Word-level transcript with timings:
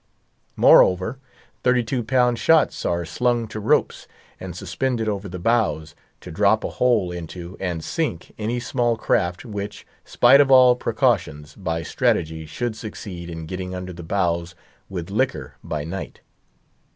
Moreover, 0.55 1.19
thirty 1.63 1.83
two 1.83 2.03
pound 2.03 2.39
shots 2.39 2.87
are 2.87 3.05
slung 3.05 3.47
to 3.49 3.59
ropes, 3.59 4.07
and 4.39 4.55
suspended 4.55 5.07
over 5.07 5.29
the 5.29 5.37
bows, 5.37 5.93
to 6.21 6.31
drop 6.31 6.63
a 6.63 6.69
hole 6.71 7.11
into 7.11 7.55
and 7.59 7.83
sink 7.83 8.33
any 8.39 8.59
small 8.59 8.97
craft, 8.97 9.45
which, 9.45 9.85
spite 10.03 10.41
of 10.41 10.49
all 10.49 10.75
precautions, 10.75 11.53
by 11.53 11.83
strategy 11.83 12.47
should 12.47 12.75
succeed 12.75 13.29
in 13.29 13.45
getting 13.45 13.75
under 13.75 13.93
the 13.93 14.01
bows 14.01 14.55
with 14.89 15.11
liquor 15.11 15.57
by 15.63 15.83
night. 15.83 16.21